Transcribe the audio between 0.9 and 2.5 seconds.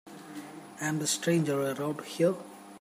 the stranger around here.